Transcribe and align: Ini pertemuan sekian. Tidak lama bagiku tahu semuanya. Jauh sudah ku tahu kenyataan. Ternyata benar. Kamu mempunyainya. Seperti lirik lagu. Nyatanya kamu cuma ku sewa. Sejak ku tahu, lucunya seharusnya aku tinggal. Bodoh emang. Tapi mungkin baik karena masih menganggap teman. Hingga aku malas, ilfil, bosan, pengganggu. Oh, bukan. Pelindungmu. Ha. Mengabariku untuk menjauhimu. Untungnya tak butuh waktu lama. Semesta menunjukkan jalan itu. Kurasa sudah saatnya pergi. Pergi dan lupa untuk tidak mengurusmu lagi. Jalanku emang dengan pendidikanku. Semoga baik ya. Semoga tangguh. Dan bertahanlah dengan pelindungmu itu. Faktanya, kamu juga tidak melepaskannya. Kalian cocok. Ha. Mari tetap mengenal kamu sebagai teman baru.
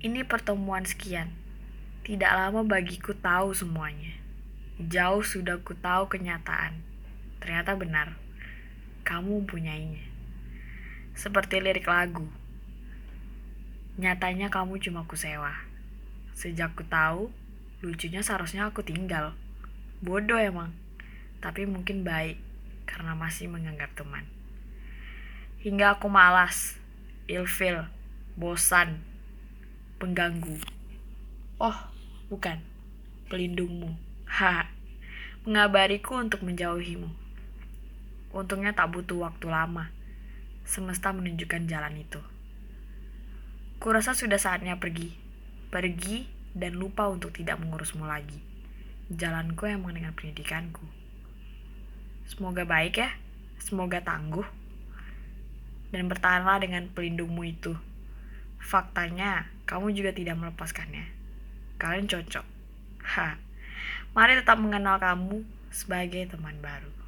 Ini 0.00 0.24
pertemuan 0.24 0.80
sekian. 0.88 1.28
Tidak 2.08 2.32
lama 2.32 2.64
bagiku 2.64 3.12
tahu 3.12 3.52
semuanya. 3.52 4.16
Jauh 4.80 5.20
sudah 5.20 5.60
ku 5.60 5.76
tahu 5.76 6.08
kenyataan. 6.08 6.80
Ternyata 7.36 7.76
benar. 7.76 8.16
Kamu 9.04 9.44
mempunyainya. 9.44 10.00
Seperti 11.12 11.60
lirik 11.60 11.84
lagu. 11.84 12.24
Nyatanya 14.00 14.48
kamu 14.48 14.80
cuma 14.80 15.04
ku 15.04 15.20
sewa. 15.20 15.52
Sejak 16.32 16.72
ku 16.72 16.80
tahu, 16.88 17.28
lucunya 17.84 18.24
seharusnya 18.24 18.72
aku 18.72 18.80
tinggal. 18.80 19.36
Bodoh 20.00 20.40
emang. 20.40 20.72
Tapi 21.44 21.68
mungkin 21.68 22.08
baik 22.08 22.40
karena 22.88 23.12
masih 23.12 23.52
menganggap 23.52 23.92
teman. 23.92 24.24
Hingga 25.60 26.00
aku 26.00 26.08
malas, 26.08 26.80
ilfil, 27.28 27.84
bosan, 28.40 29.09
pengganggu. 30.10 30.58
Oh, 31.62 31.78
bukan. 32.26 32.58
Pelindungmu. 33.30 33.94
Ha. 34.26 34.66
Mengabariku 35.46 36.18
untuk 36.18 36.42
menjauhimu. 36.42 37.06
Untungnya 38.34 38.74
tak 38.74 38.90
butuh 38.90 39.30
waktu 39.30 39.46
lama. 39.46 39.94
Semesta 40.66 41.14
menunjukkan 41.14 41.70
jalan 41.70 41.94
itu. 41.94 42.18
Kurasa 43.78 44.18
sudah 44.18 44.34
saatnya 44.34 44.82
pergi. 44.82 45.14
Pergi 45.70 46.26
dan 46.58 46.74
lupa 46.74 47.06
untuk 47.06 47.30
tidak 47.30 47.62
mengurusmu 47.62 48.02
lagi. 48.02 48.42
Jalanku 49.14 49.70
emang 49.70 49.94
dengan 49.94 50.10
pendidikanku. 50.10 50.82
Semoga 52.26 52.66
baik 52.66 52.98
ya. 52.98 53.14
Semoga 53.62 54.02
tangguh. 54.02 54.46
Dan 55.94 56.10
bertahanlah 56.10 56.58
dengan 56.58 56.90
pelindungmu 56.90 57.46
itu. 57.46 57.78
Faktanya, 58.60 59.48
kamu 59.64 59.96
juga 59.96 60.12
tidak 60.12 60.36
melepaskannya. 60.36 61.08
Kalian 61.80 62.06
cocok. 62.06 62.44
Ha. 63.16 63.40
Mari 64.12 64.36
tetap 64.36 64.60
mengenal 64.60 65.00
kamu 65.00 65.42
sebagai 65.72 66.28
teman 66.28 66.60
baru. 66.60 66.99